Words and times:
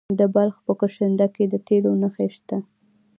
د 0.19 0.21
بلخ 0.35 0.55
په 0.65 0.73
کشنده 0.81 1.27
کې 1.35 1.43
د 1.47 1.53
تیلو 1.67 1.91
نښې 2.01 2.27
شته. 2.35 2.57